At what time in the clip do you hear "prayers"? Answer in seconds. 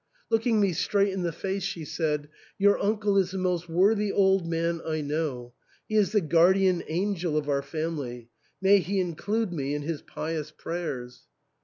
10.49-11.27